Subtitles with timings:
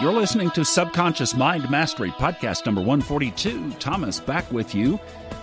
[0.00, 3.72] You're listening to Subconscious Mind Mastery, podcast number 142.
[3.72, 4.98] Thomas back with you.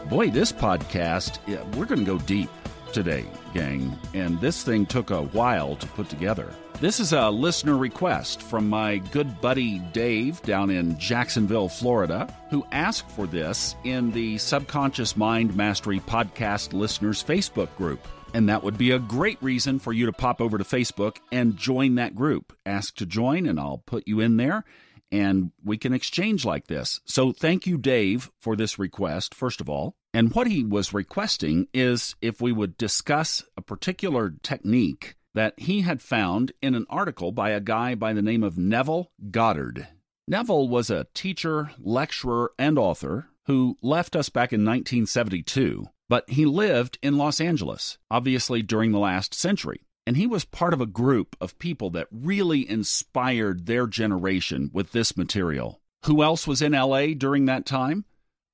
[0.09, 1.37] Boy, this podcast,
[1.75, 2.49] we're going to go deep
[2.91, 3.95] today, gang.
[4.15, 6.51] And this thing took a while to put together.
[6.81, 12.65] This is a listener request from my good buddy Dave down in Jacksonville, Florida, who
[12.71, 18.07] asked for this in the Subconscious Mind Mastery Podcast Listeners Facebook group.
[18.33, 21.57] And that would be a great reason for you to pop over to Facebook and
[21.57, 22.55] join that group.
[22.65, 24.63] Ask to join, and I'll put you in there
[25.11, 26.99] and we can exchange like this.
[27.05, 29.95] So thank you, Dave, for this request, first of all.
[30.13, 35.81] And what he was requesting is if we would discuss a particular technique that he
[35.81, 39.87] had found in an article by a guy by the name of Neville Goddard.
[40.27, 46.45] Neville was a teacher, lecturer, and author who left us back in 1972 but he
[46.45, 49.81] lived in Los Angeles, obviously during the last century.
[50.05, 54.93] And he was part of a group of people that really inspired their generation with
[54.93, 55.81] this material.
[56.05, 58.05] Who else was in LA during that time?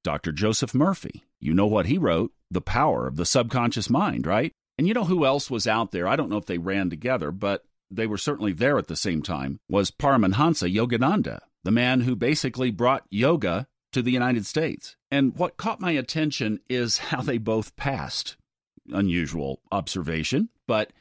[0.03, 0.31] Dr.
[0.31, 1.23] Joseph Murphy.
[1.39, 4.51] You know what he wrote, The Power of the Subconscious Mind, right?
[4.77, 6.07] And you know who else was out there?
[6.07, 9.21] I don't know if they ran together, but they were certainly there at the same
[9.21, 14.95] time, was Paramahansa Yogananda, the man who basically brought yoga to the United States.
[15.09, 18.35] And what caught my attention is how they both passed.
[18.91, 20.91] Unusual observation, but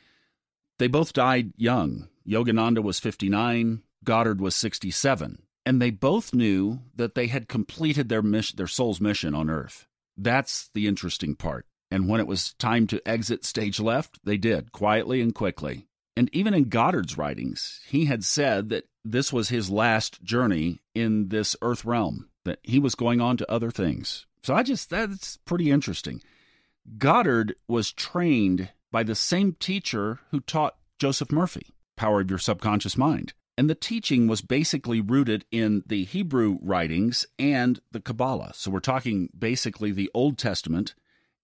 [0.78, 2.08] they both died young.
[2.26, 8.22] Yogananda was 59, Goddard was 67, and they both knew that they had completed their
[8.22, 9.86] mission, their soul's mission on earth.
[10.16, 11.66] That's the interesting part.
[11.90, 15.86] And when it was time to exit stage left, they did, quietly and quickly.
[16.16, 21.28] And even in Goddard's writings, he had said that this was his last journey in
[21.28, 24.26] this earth realm that he was going on to other things.
[24.42, 26.22] So I just, that's pretty interesting.
[26.98, 32.96] Goddard was trained by the same teacher who taught Joseph Murphy, Power of Your Subconscious
[32.96, 33.32] Mind.
[33.56, 38.52] And the teaching was basically rooted in the Hebrew writings and the Kabbalah.
[38.54, 40.94] So we're talking basically the Old Testament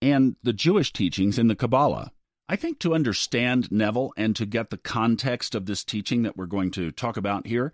[0.01, 2.11] and the Jewish teachings in the Kabbalah.
[2.47, 6.47] I think to understand Neville and to get the context of this teaching that we're
[6.47, 7.71] going to talk about here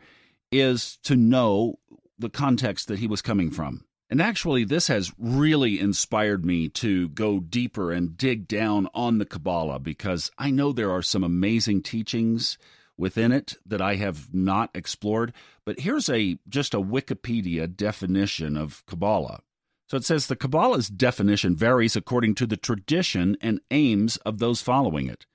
[0.52, 1.80] is to know
[2.18, 3.86] the context that he was coming from.
[4.10, 9.26] And actually, this has really inspired me to go deeper and dig down on the
[9.26, 12.58] Kabbalah because I know there are some amazing teachings
[12.98, 15.34] within it that I have not explored.
[15.66, 19.42] But here's a just a Wikipedia definition of Kabbalah.
[19.90, 24.62] So it says the Kabbalah's definition varies according to the tradition and aims of those
[24.62, 25.26] following it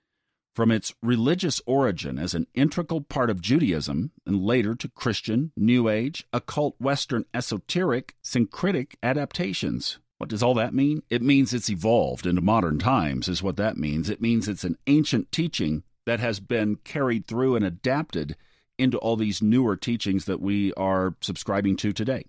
[0.54, 5.88] from its religious origin as an integral part of Judaism and later to Christian, New
[5.88, 9.98] Age, occult Western esoteric, syncretic adaptations.
[10.18, 11.02] What does all that mean?
[11.08, 14.10] It means it's evolved into modern times, is what that means.
[14.10, 18.36] It means it's an ancient teaching that has been carried through and adapted
[18.78, 22.24] into all these newer teachings that we are subscribing to today.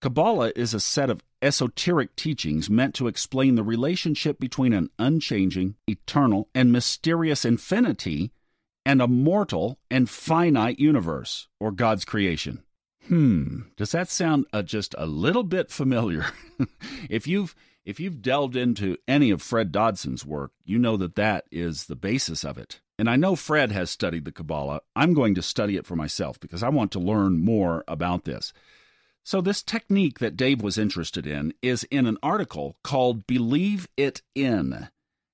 [0.00, 5.74] Kabbalah is a set of esoteric teachings meant to explain the relationship between an unchanging,
[5.88, 8.32] eternal, and mysterious infinity
[8.86, 12.62] and a mortal and finite universe, or God's creation.
[13.08, 16.26] Hmm, does that sound uh, just a little bit familiar?
[17.10, 17.54] if you've
[17.84, 21.96] if you've delved into any of Fred Dodson's work, you know that that is the
[21.96, 22.80] basis of it.
[22.98, 24.82] And I know Fred has studied the Kabbalah.
[24.94, 28.52] I'm going to study it for myself because I want to learn more about this.
[29.28, 34.22] So, this technique that Dave was interested in is in an article called Believe It
[34.34, 34.88] In.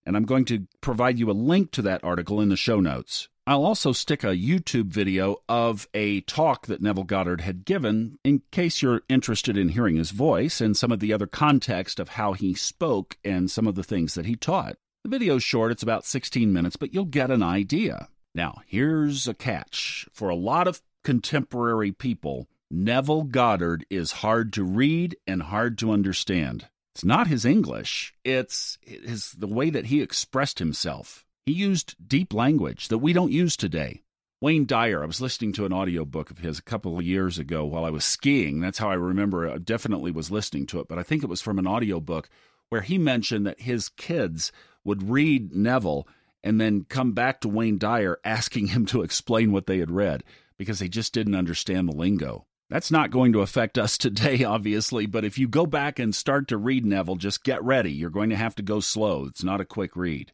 [0.05, 3.29] And I'm going to provide you a link to that article in the show notes.
[3.47, 8.43] I'll also stick a YouTube video of a talk that Neville Goddard had given in
[8.51, 12.33] case you're interested in hearing his voice and some of the other context of how
[12.33, 14.75] he spoke and some of the things that he taught.
[15.05, 18.09] The video's short, it's about 16 minutes, but you'll get an idea.
[18.35, 20.09] Now, here's a catch.
[20.13, 25.93] For a lot of contemporary people, Neville Goddard is hard to read and hard to
[25.93, 26.67] understand.
[26.93, 31.25] It's not his English, it's his, the way that he expressed himself.
[31.47, 34.03] He used deep language that we don't use today.
[34.41, 37.65] Wayne Dyer, I was listening to an audiobook of his a couple of years ago
[37.65, 38.61] while I was skiing.
[38.61, 41.41] That's how I remember I definitely was listening to it, but I think it was
[41.41, 42.29] from an audiobook
[42.71, 44.51] where he mentioned that his kids
[44.83, 46.09] would read Neville
[46.43, 50.25] and then come back to Wayne Dyer asking him to explain what they had read
[50.59, 52.47] because they just didn't understand the lingo.
[52.75, 56.49] That's not going to affect us today, obviously, but if you go back and start
[56.49, 57.93] to read Neville, just get ready.
[57.93, 59.27] You're going to have to go slow.
[59.27, 60.33] It's not a quick read.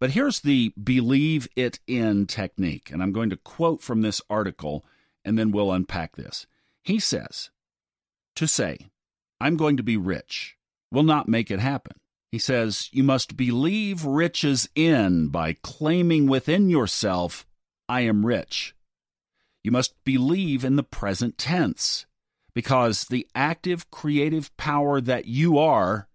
[0.00, 4.84] But here's the believe it in technique, and I'm going to quote from this article
[5.24, 6.48] and then we'll unpack this.
[6.82, 7.50] He says,
[8.34, 8.90] To say,
[9.40, 10.56] I'm going to be rich
[10.90, 11.98] will not make it happen.
[12.32, 17.46] He says, You must believe riches in by claiming within yourself,
[17.88, 18.75] I am rich.
[19.66, 22.06] You must believe in the present tense
[22.54, 26.06] because the active creative power that you are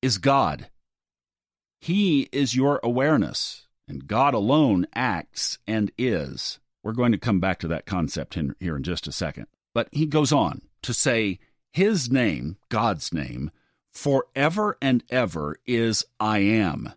[0.00, 0.70] is God.
[1.82, 6.60] He is your awareness, and God alone acts and is.
[6.82, 9.48] We're going to come back to that concept in, here in just a second.
[9.74, 11.40] But he goes on to say,
[11.74, 13.50] His name, God's name,
[13.92, 16.94] forever and ever is I am.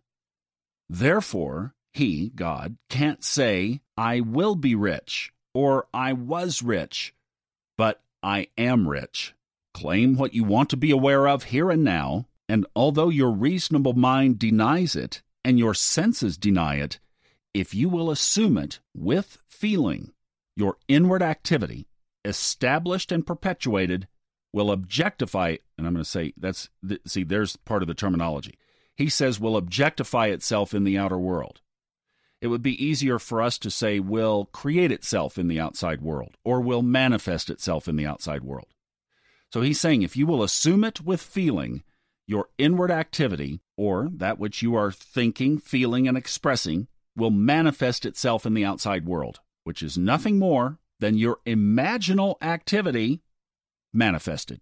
[0.87, 7.13] Therefore, he, God, can't say, I will be rich or I was rich,
[7.77, 9.33] but I am rich.
[9.73, 13.93] Claim what you want to be aware of here and now, and although your reasonable
[13.93, 16.99] mind denies it and your senses deny it,
[17.53, 20.11] if you will assume it with feeling,
[20.55, 21.87] your inward activity,
[22.23, 24.07] established and perpetuated,
[24.53, 26.69] will objectify, and I'm going to say that's,
[27.05, 28.57] see, there's part of the terminology.
[28.95, 31.61] He says will objectify itself in the outer world.
[32.41, 36.37] It would be easier for us to say will create itself in the outside world
[36.43, 38.67] or will manifest itself in the outside world.
[39.53, 41.83] So he's saying if you will assume it with feeling,
[42.25, 48.45] your inward activity, or that which you are thinking, feeling, and expressing, will manifest itself
[48.45, 53.21] in the outside world, which is nothing more than your imaginal activity
[53.93, 54.61] manifested.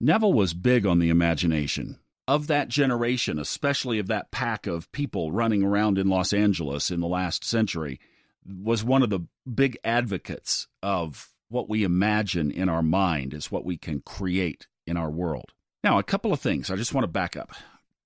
[0.00, 5.32] Neville was big on the imagination of that generation, especially of that pack of people
[5.32, 8.00] running around in Los Angeles in the last century,
[8.44, 13.64] was one of the big advocates of what we imagine in our mind is what
[13.64, 15.52] we can create in our world.
[15.84, 16.70] Now, a couple of things.
[16.70, 17.52] I just want to back up.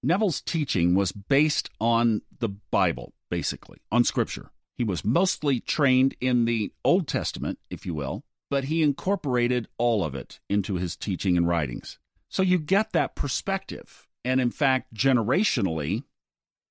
[0.03, 4.51] Neville's teaching was based on the Bible, basically, on Scripture.
[4.77, 10.05] He was mostly trained in the Old Testament, if you will, but he incorporated all
[10.05, 11.99] of it into his teaching and writings.
[12.29, 14.07] So you get that perspective.
[14.25, 16.05] And in fact, generationally,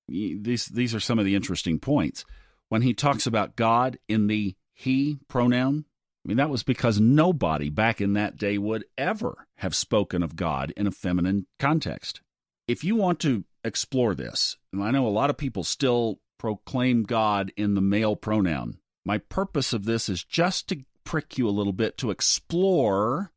[0.08, 2.26] these these are some of the interesting points.
[2.70, 5.86] When he talks about God in the he pronoun,
[6.26, 10.36] I mean that was because nobody back in that day would ever have spoken of
[10.36, 12.22] God in a feminine context.
[12.68, 17.04] If you want to explore this, and I know a lot of people still proclaim
[17.04, 18.78] God in the male pronoun.
[19.06, 23.32] My purpose of this is just to prick you a little bit to explore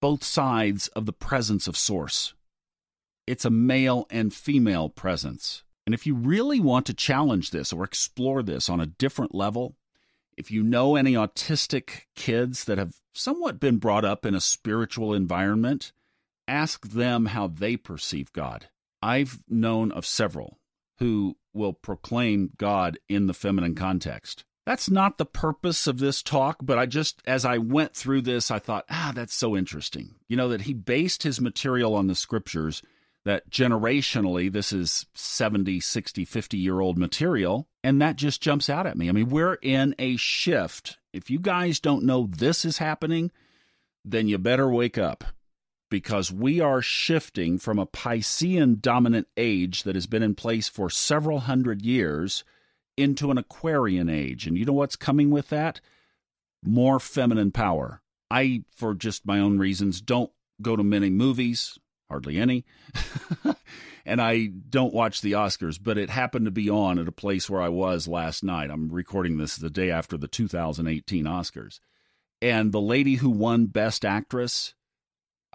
[0.00, 2.34] both sides of the presence of source
[3.26, 5.62] it's a male and female presence.
[5.86, 9.76] And if you really want to challenge this or explore this on a different level,
[10.36, 15.14] if you know any autistic kids that have somewhat been brought up in a spiritual
[15.14, 15.92] environment,
[16.46, 18.68] ask them how they perceive God.
[19.02, 20.58] I've known of several
[20.98, 24.44] who will proclaim God in the feminine context.
[24.64, 28.50] That's not the purpose of this talk, but I just, as I went through this,
[28.50, 30.16] I thought, ah, that's so interesting.
[30.26, 32.82] You know, that he based his material on the scriptures
[33.26, 37.66] that generationally this is 70, 60, 50 year old material.
[37.82, 39.08] And that just jumps out at me.
[39.08, 40.98] I mean, we're in a shift.
[41.12, 43.32] If you guys don't know this is happening,
[44.04, 45.24] then you better wake up
[45.90, 50.88] because we are shifting from a Piscean dominant age that has been in place for
[50.88, 52.44] several hundred years
[52.96, 54.46] into an Aquarian age.
[54.46, 55.80] And you know what's coming with that?
[56.64, 58.02] More feminine power.
[58.30, 60.30] I, for just my own reasons, don't
[60.62, 61.76] go to many movies
[62.08, 62.64] hardly any.
[64.06, 67.50] and I don't watch the Oscars, but it happened to be on at a place
[67.50, 68.70] where I was last night.
[68.70, 71.80] I'm recording this the day after the 2018 Oscars.
[72.40, 74.74] And the lady who won Best Actress,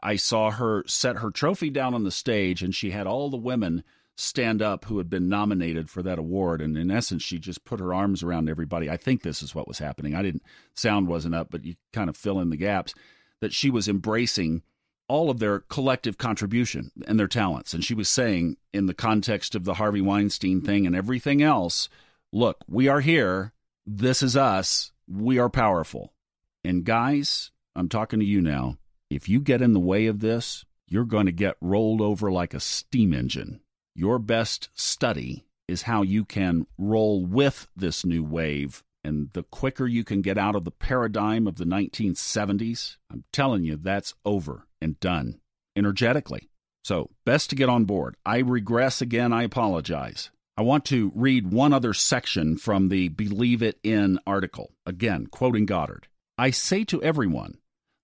[0.02, 3.38] I saw her set her trophy down on the stage, and she had all the
[3.38, 3.84] women
[4.16, 6.62] stand up who had been nominated for that award.
[6.62, 8.90] And in essence, she just put her arms around everybody.
[8.90, 10.16] I think this is what was happening.
[10.16, 10.44] I didn't,
[10.74, 12.94] sound wasn't up, but you kind of fill in the gaps
[13.40, 14.64] that she was embracing
[15.12, 17.74] all of their collective contribution and their talents.
[17.74, 21.90] And she was saying, in the context of the Harvey Weinstein thing and everything else,
[22.32, 23.52] look, we are here.
[23.86, 24.94] This is us.
[25.10, 26.14] We are powerful.
[26.64, 28.78] And guys, I'm talking to you now.
[29.10, 32.54] If you get in the way of this, you're going to get rolled over like
[32.54, 33.60] a steam engine.
[33.94, 39.88] Your best study is how you can roll with this new wave and the quicker
[39.88, 44.68] you can get out of the paradigm of the 1970s, I'm telling you, that's over
[44.82, 45.40] and done
[45.76, 46.50] energetically.
[46.84, 48.16] So, best to get on board.
[48.26, 50.32] I regress again, I apologize.
[50.58, 54.74] I want to read one other section from the Believe It In article.
[54.86, 56.08] Again, quoting Goddard
[56.38, 57.60] I say to everyone,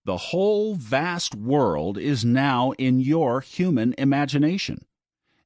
[0.05, 4.86] the whole vast world is now in your human imagination,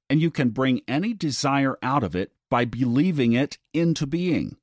[0.09, 4.57] and you can bring any desire out of it by believing it into being.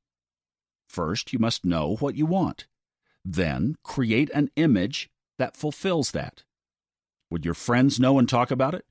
[0.89, 2.67] First, you must know what you want.
[3.25, 6.45] Then, create an image that fulfills that.
[7.31, 8.85] Would your friends know and talk about it?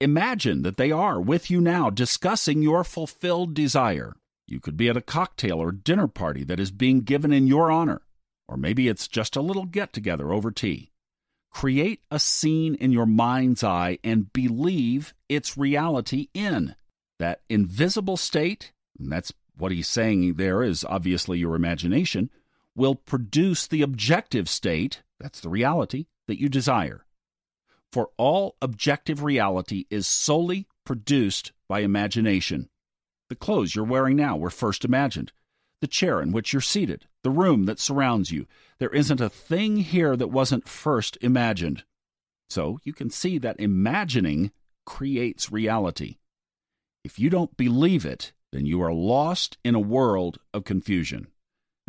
[0.00, 4.14] Imagine that they are with you now discussing your fulfilled desire.
[4.46, 7.70] You could be at a cocktail or dinner party that is being given in your
[7.70, 8.02] honor.
[8.50, 10.90] or maybe it's just a little get together over tea.
[11.52, 16.74] Create a scene in your mind's eye and believe its reality in.
[17.20, 22.28] That invisible state, and that's what he's saying there is obviously your imagination,
[22.74, 27.04] will produce the objective state, that's the reality, that you desire.
[27.92, 32.68] For all objective reality is solely produced by imagination.
[33.28, 35.32] The clothes you're wearing now were first imagined.
[35.80, 38.46] The chair in which you're seated, the room that surrounds you.
[38.78, 41.84] There isn't a thing here that wasn't first imagined.
[42.48, 44.52] So you can see that imagining
[44.84, 46.16] creates reality.
[47.04, 51.28] If you don't believe it, then you are lost in a world of confusion.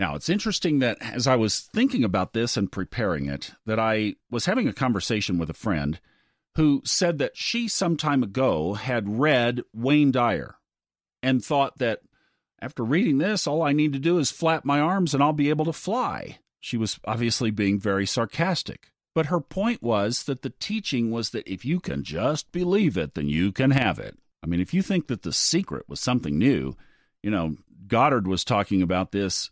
[0.01, 4.15] Now, it's interesting that as I was thinking about this and preparing it, that I
[4.31, 5.99] was having a conversation with a friend
[6.55, 10.55] who said that she some time ago had read Wayne Dyer
[11.21, 11.99] and thought that
[12.59, 15.51] after reading this, all I need to do is flap my arms and I'll be
[15.51, 16.39] able to fly.
[16.59, 18.87] She was obviously being very sarcastic.
[19.13, 23.13] But her point was that the teaching was that if you can just believe it,
[23.13, 24.17] then you can have it.
[24.41, 26.75] I mean, if you think that the secret was something new,
[27.21, 29.51] you know, Goddard was talking about this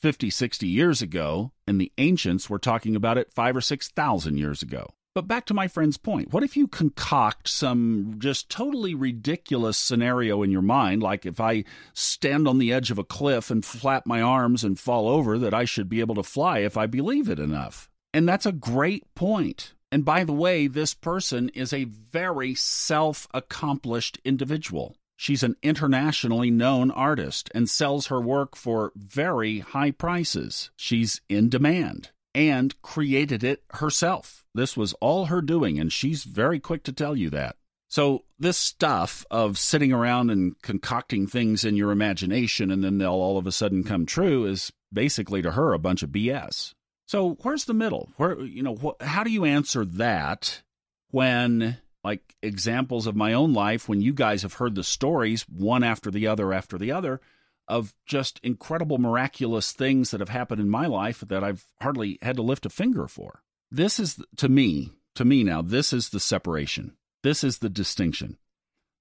[0.00, 4.62] 50, 60 years ago, and the ancients were talking about it five or 6,000 years
[4.62, 4.94] ago.
[5.16, 10.42] But back to my friend's point what if you concoct some just totally ridiculous scenario
[10.42, 14.04] in your mind, like if I stand on the edge of a cliff and flap
[14.04, 17.30] my arms and fall over, that I should be able to fly if I believe
[17.30, 17.88] it enough?
[18.12, 19.72] And that's a great point.
[19.90, 24.96] And by the way, this person is a very self accomplished individual.
[25.16, 30.70] She's an internationally known artist and sells her work for very high prices.
[30.76, 34.44] She's in demand and created it herself.
[34.54, 37.56] This was all her doing, and she's very quick to tell you that.
[37.88, 43.10] So, this stuff of sitting around and concocting things in your imagination and then they'll
[43.10, 46.74] all of a sudden come true is basically to her a bunch of BS.
[47.06, 48.10] So, where's the middle?
[48.16, 50.62] Where you know, wh- how do you answer that
[51.10, 55.82] when like examples of my own life when you guys have heard the stories one
[55.82, 57.20] after the other after the other
[57.66, 62.36] of just incredible miraculous things that have happened in my life that I've hardly had
[62.36, 63.42] to lift a finger for.
[63.72, 66.96] This is to me, to me now, this is the separation.
[67.24, 68.38] This is the distinction.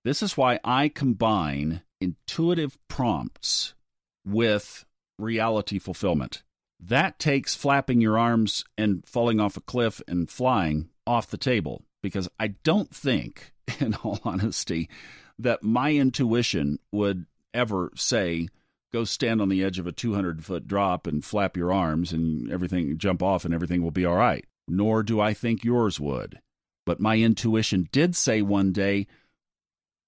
[0.04, 3.76] This is why I combine intuitive prompts
[4.26, 4.84] with
[5.20, 6.42] reality fulfillment.
[6.80, 11.84] That takes flapping your arms and falling off a cliff and flying off the table
[12.06, 14.88] because I don't think, in all honesty,
[15.40, 18.48] that my intuition would ever say,
[18.94, 22.52] go stand on the edge of a 200 foot drop and flap your arms and
[22.52, 24.46] everything, jump off and everything will be all right.
[24.68, 26.40] Nor do I think yours would.
[26.86, 29.08] But my intuition did say one day,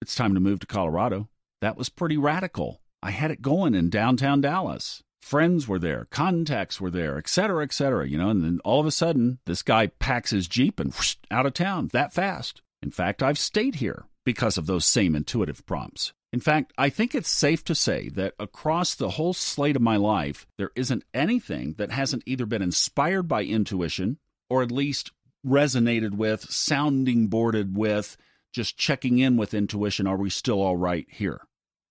[0.00, 1.28] it's time to move to Colorado.
[1.60, 2.80] That was pretty radical.
[3.02, 7.64] I had it going in downtown Dallas friends were there, contacts were there, et cetera,
[7.64, 10.80] et cetera, you know, and then all of a sudden this guy packs his Jeep
[10.80, 12.62] and whoosh, out of town that fast.
[12.82, 16.12] In fact, I've stayed here because of those same intuitive prompts.
[16.32, 19.96] In fact, I think it's safe to say that across the whole slate of my
[19.96, 24.18] life, there isn't anything that hasn't either been inspired by intuition
[24.50, 25.10] or at least
[25.46, 28.16] resonated with, sounding boarded with,
[28.52, 30.06] just checking in with intuition.
[30.06, 31.40] Are we still all right here?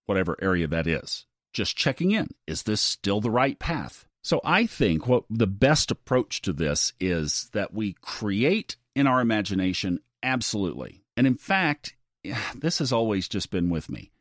[0.05, 1.25] Whatever area that is
[1.57, 2.29] just checking in.
[2.45, 4.05] Is this still the right path?
[4.23, 9.21] So I think what the best approach to this is that we create in our
[9.21, 11.03] imagination absolutely.
[11.15, 11.95] And in fact,
[12.53, 14.11] this has always just been with me.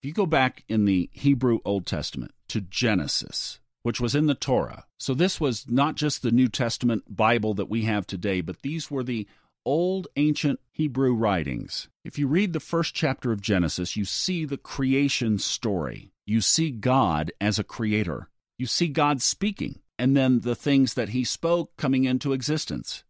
[0.00, 4.34] If you go back in the Hebrew Old Testament to Genesis, which was in the
[4.34, 4.86] Torah.
[4.98, 8.90] So this was not just the New Testament Bible that we have today, but these
[8.90, 9.26] were the
[9.66, 11.88] old ancient Hebrew writings.
[12.04, 16.12] If you read the first chapter of Genesis, you see the creation story.
[16.26, 18.28] You see God as a creator.
[18.58, 23.04] You see God speaking, and then the things that he spoke coming into existence.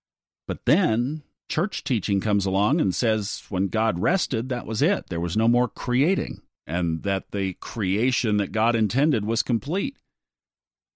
[0.47, 5.09] But then church teaching comes along and says when God rested, that was it.
[5.09, 9.97] There was no more creating, and that the creation that God intended was complete.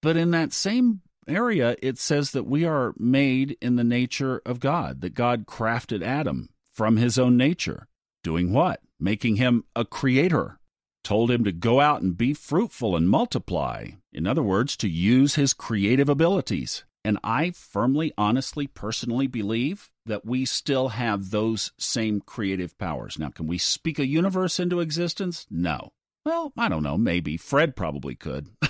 [0.02, 4.60] But in that same area, it says that we are made in the nature of
[4.60, 7.86] God, that God crafted Adam from his own nature.
[8.22, 8.80] Doing what?
[8.98, 10.59] Making him a creator
[11.02, 13.88] told him to go out and be fruitful and multiply.
[14.12, 16.84] In other words, to use his creative abilities.
[17.04, 23.18] And I firmly, honestly, personally believe that we still have those same creative powers.
[23.18, 25.46] Now, can we speak a universe into existence?
[25.50, 25.92] No.
[26.26, 26.98] Well, I don't know.
[26.98, 27.36] Maybe.
[27.38, 28.48] Fred probably could.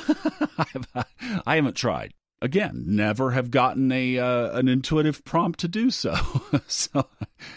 [1.47, 2.15] I haven't tried.
[2.43, 6.15] Again, never have gotten a uh, an intuitive prompt to do so.
[6.67, 7.07] so,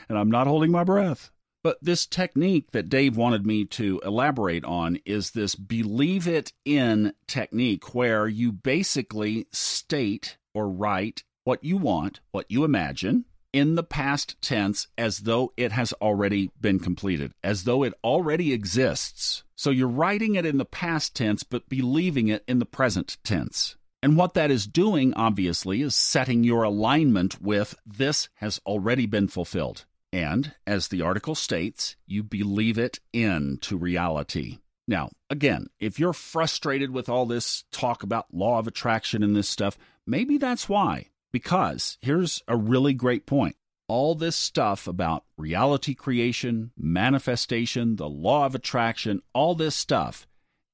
[0.09, 1.31] and I'm not holding my breath.
[1.63, 7.13] But this technique that Dave wanted me to elaborate on is this believe it in
[7.25, 13.83] technique where you basically state or write what you want, what you imagine, in the
[13.83, 19.43] past tense as though it has already been completed, as though it already exists.
[19.55, 23.77] So you're writing it in the past tense, but believing it in the present tense.
[24.01, 29.29] And what that is doing, obviously, is setting your alignment with this has already been
[29.29, 29.85] fulfilled.
[30.13, 34.59] And, as the article states, you believe it into reality.
[34.87, 39.49] Now, again, if you're frustrated with all this talk about law of attraction and this
[39.49, 41.07] stuff, maybe that's why.
[41.31, 43.55] Because here's a really great point.
[43.87, 50.27] All this stuff about reality creation, manifestation, the law of attraction, all this stuff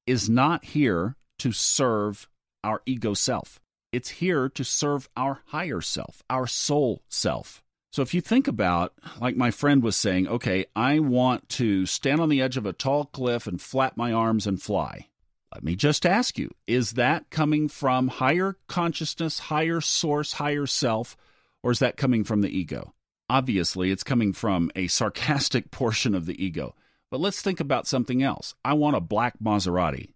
[0.06, 2.28] is not here to serve
[2.62, 3.58] our ego self.
[3.90, 7.62] It's here to serve our higher self, our soul self.
[7.92, 12.20] So if you think about, like my friend was saying, okay, I want to stand
[12.20, 15.08] on the edge of a tall cliff and flap my arms and fly.
[15.52, 21.16] Let me just ask you, is that coming from higher consciousness, higher source, higher self,
[21.64, 22.94] or is that coming from the ego?
[23.28, 26.76] Obviously, it's coming from a sarcastic portion of the ego.
[27.10, 28.54] But let's think about something else.
[28.64, 30.14] I want a black Maserati.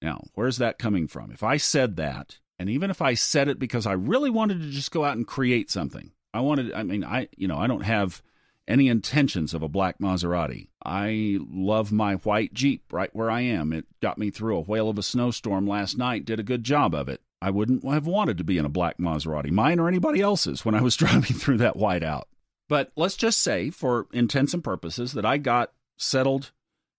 [0.00, 1.30] Now, where's that coming from?
[1.30, 4.70] If I said that, and even if I said it because I really wanted to
[4.70, 7.84] just go out and create something, I wanted, I mean, I, you know, I don't
[7.84, 8.22] have
[8.68, 10.68] any intentions of a black Maserati.
[10.84, 13.72] I love my white Jeep right where I am.
[13.72, 16.94] It got me through a whale of a snowstorm last night, did a good job
[16.94, 17.20] of it.
[17.40, 20.74] I wouldn't have wanted to be in a black Maserati, mine or anybody else's, when
[20.76, 22.24] I was driving through that whiteout.
[22.68, 26.52] But let's just say, for intents and purposes, that I got settled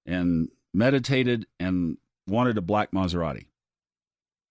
[0.05, 1.97] and meditated and
[2.27, 3.45] wanted a black Maserati.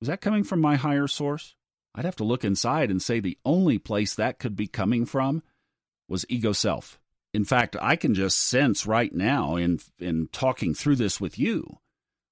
[0.00, 1.54] Was that coming from my higher source?
[1.94, 5.42] I'd have to look inside and say the only place that could be coming from
[6.08, 6.98] was ego self.
[7.34, 11.78] In fact, I can just sense right now in in talking through this with you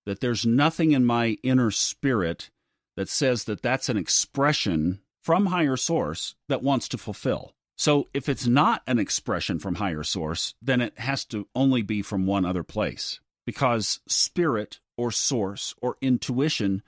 [0.07, 2.51] that there's nothing in my inner spirit
[2.97, 7.55] that says that that's an expression from higher source that wants to fulfill.
[7.77, 12.03] So if it's not an expression from higher source, then it has to only be
[12.03, 16.83] from one other place because spirit or source or intuition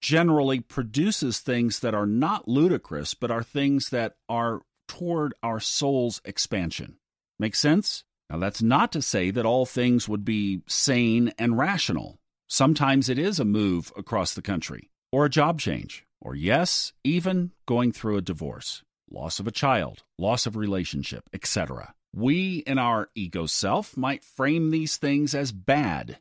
[0.00, 6.20] generally produces things that are not ludicrous, but are things that are toward our soul's
[6.24, 6.96] expansion.
[7.38, 8.04] Make sense?
[8.30, 12.18] Now, that's not to say that all things would be sane and rational.
[12.48, 17.52] Sometimes it is a move across the country, or a job change, or yes, even
[17.66, 21.94] going through a divorce, loss of a child, loss of relationship, etc.
[22.14, 26.18] We in our ego self might frame these things as bad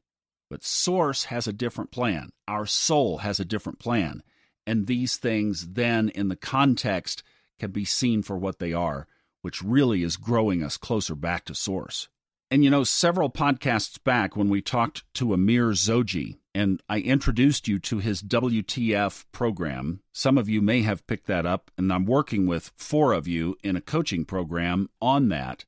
[0.55, 2.29] but Source has a different plan.
[2.47, 4.23] Our soul has a different plan.
[4.65, 7.23] And these things, then, in the context,
[7.59, 9.05] can be seen for what they are,
[9.41, 12.07] which really is growing us closer back to Source.
[12.49, 17.67] And you know, several podcasts back when we talked to Amir Zoghi, and I introduced
[17.67, 22.05] you to his WTF program, some of you may have picked that up, and I'm
[22.05, 25.65] working with four of you in a coaching program on that.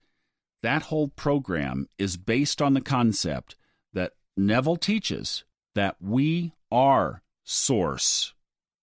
[0.63, 3.57] That whole program is based on the concept
[3.93, 5.43] that Neville teaches
[5.75, 8.33] that we are source.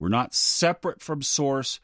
[0.01, 1.81] We're not separate from source.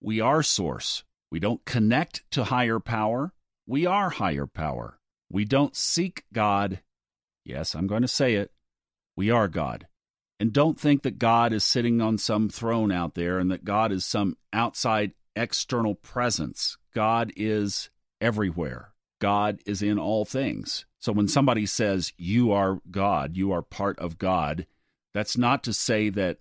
[0.00, 1.02] We are source.
[1.30, 3.32] We don't connect to higher power.
[3.66, 4.98] We are higher power.
[5.30, 6.80] We don't seek God.
[7.44, 8.52] Yes, I'm going to say it.
[9.16, 9.88] We are God.
[10.40, 13.90] And don't think that God is sitting on some throne out there and that God
[13.90, 16.78] is some outside external presence.
[16.94, 18.92] God is everywhere.
[19.20, 20.86] God is in all things.
[21.00, 24.66] So when somebody says you are God, you are part of God,
[25.14, 26.38] that's not to say that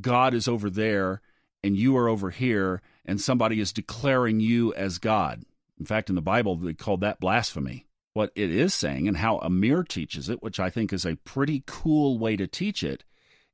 [0.00, 1.20] God is over there
[1.62, 5.44] and you are over here and somebody is declaring you as God.
[5.78, 7.86] In fact, in the Bible, they call that blasphemy.
[8.14, 11.64] What it is saying, and how Amir teaches it, which I think is a pretty
[11.66, 13.04] cool way to teach it,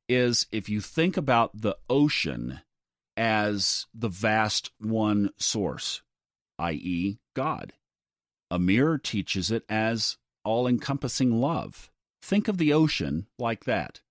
[0.09, 2.59] is if you think about the ocean
[3.15, 6.01] as the vast one source,
[6.57, 7.71] i.e., God.
[8.51, 10.17] Amir teaches it as
[10.49, 11.91] all encompassing love.
[12.21, 14.01] Think of the ocean like that.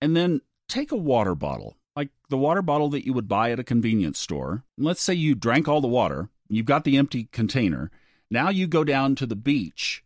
[0.00, 3.60] And then take a water bottle, like the water bottle that you would buy at
[3.60, 4.64] a convenience store.
[4.78, 7.90] Let's say you drank all the water, you've got the empty container.
[8.30, 10.02] Now you go down to the beach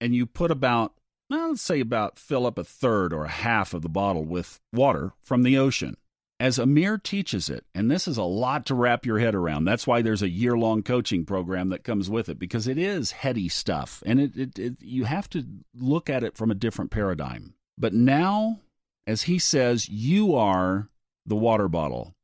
[0.00, 0.94] and you put about,
[1.28, 4.60] well, let's say about fill up a third or a half of the bottle with
[4.72, 5.96] water from the ocean
[6.40, 9.66] as Amir teaches it, and this is a lot to wrap your head around.
[9.66, 13.12] That's why there's a year long coaching program that comes with it because it is
[13.12, 15.44] heady stuff, and it, it, it, you have to
[15.78, 17.52] look at it from a different paradigm.
[17.76, 18.60] But now,
[19.06, 20.88] as he says, you are
[21.26, 22.14] the water bottle.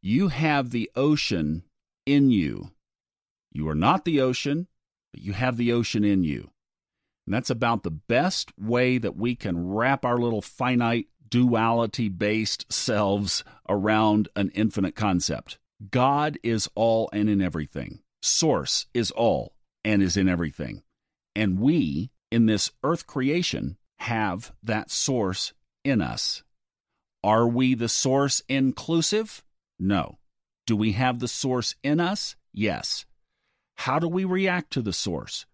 [0.00, 1.64] You have the ocean
[2.06, 2.70] in you.
[3.52, 4.66] You are not the ocean,
[5.12, 6.50] but you have the ocean in you.
[7.26, 12.70] And that's about the best way that we can wrap our little finite duality based
[12.72, 15.58] selves around an infinite concept.
[15.90, 18.00] God is all and in everything.
[18.22, 20.82] Source is all and is in everything.
[21.34, 25.52] And we, in this earth creation, have that source
[25.84, 26.42] in us.
[27.22, 29.42] Are we the source inclusive?
[29.78, 30.18] No.
[30.66, 32.36] Do we have the source in us?
[32.52, 33.06] Yes.
[33.76, 35.46] How do we react to the source?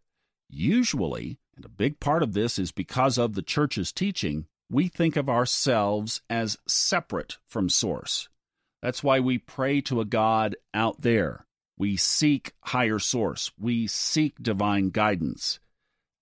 [0.48, 5.16] Usually, and a big part of this is because of the church's teaching, we think
[5.16, 8.28] of ourselves as separate from source.
[8.82, 11.46] That's why we pray to a God out there.
[11.78, 13.52] We seek higher source.
[13.58, 15.60] We seek divine guidance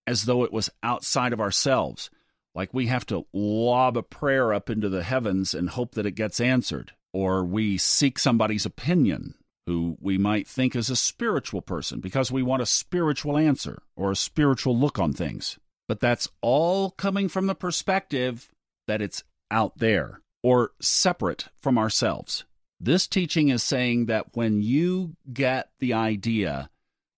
[0.06, 2.10] as though it was outside of ourselves,
[2.54, 6.12] like we have to lob a prayer up into the heavens and hope that it
[6.12, 6.92] gets answered.
[7.12, 9.34] Or we seek somebody's opinion
[9.66, 14.10] who we might think is a spiritual person because we want a spiritual answer or
[14.10, 15.58] a spiritual look on things.
[15.88, 18.50] But that's all coming from the perspective
[18.86, 22.44] that it's out there or separate from ourselves.
[22.80, 26.70] This teaching is saying that when you get the idea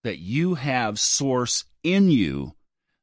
[0.05, 2.55] that you have source in you,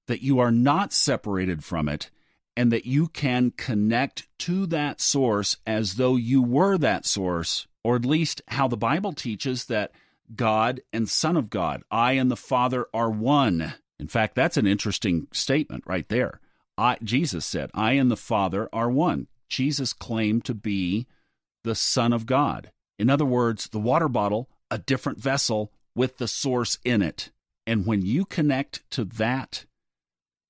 [0.08, 2.10] that you are not separated from it,
[2.56, 7.95] and that you can connect to that source as though you were that source, or
[7.95, 9.91] at least how the Bible teaches that
[10.36, 13.73] God and Son of God, I and the Father are one.
[14.04, 16.42] In fact, that's an interesting statement right there.
[16.78, 19.28] I, Jesus said, I and the Father are one.
[19.48, 21.08] Jesus claimed to be
[21.63, 22.74] the Son of God.
[23.00, 27.32] In other words, the water bottle, a different vessel with the source in it.
[27.66, 29.63] And when you connect to that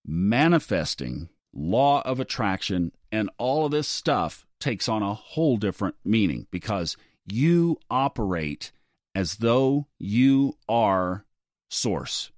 [0.04, 6.48] manifesting law of attraction and all of this stuff takes on a whole different meaning
[6.50, 8.72] because you operate
[9.13, 11.28] as though you are
[11.70, 12.32] source.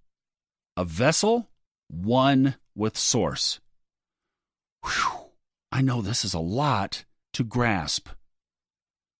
[0.78, 1.50] A vessel,
[1.88, 3.62] one with source.
[4.84, 5.30] Whew.
[5.72, 8.10] I know this is a lot to grasp.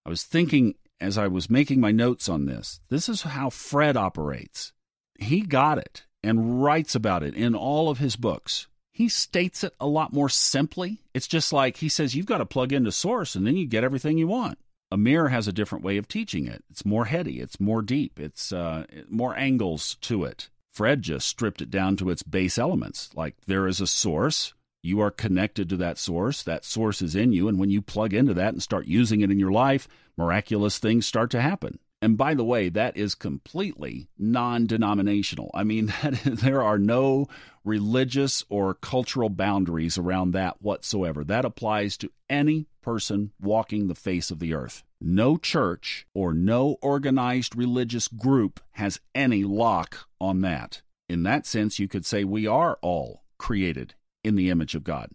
[0.06, 3.96] I was thinking as I was making my notes on this, this is how Fred
[3.96, 4.74] operates.
[5.18, 8.68] He got it and writes about it in all of his books.
[8.92, 11.04] He states it a lot more simply.
[11.14, 13.84] It's just like he says you've got to plug into source and then you get
[13.84, 14.58] everything you want.
[14.92, 16.64] Amir has a different way of teaching it.
[16.70, 20.50] It's more heady, it's more deep, it's uh, more angles to it.
[20.76, 23.10] Fred just stripped it down to its base elements.
[23.16, 27.32] Like there is a source, you are connected to that source, that source is in
[27.32, 30.78] you, and when you plug into that and start using it in your life, miraculous
[30.78, 31.80] things start to happen.
[32.02, 35.50] And by the way, that is completely non denominational.
[35.54, 35.94] I mean,
[36.26, 37.28] there are no
[37.64, 41.24] religious or cultural boundaries around that whatsoever.
[41.24, 44.84] That applies to any person walking the face of the earth.
[45.08, 50.82] No church or no organized religious group has any lock on that.
[51.08, 55.12] In that sense, you could say we are all created in the image of God.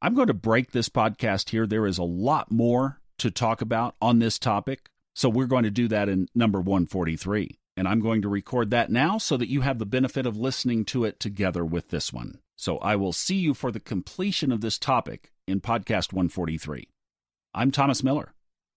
[0.00, 1.66] I'm going to break this podcast here.
[1.66, 4.88] There is a lot more to talk about on this topic.
[5.16, 7.58] So we're going to do that in number 143.
[7.76, 10.84] And I'm going to record that now so that you have the benefit of listening
[10.84, 12.38] to it together with this one.
[12.54, 16.86] So I will see you for the completion of this topic in podcast 143.
[17.52, 18.32] I'm Thomas Miller.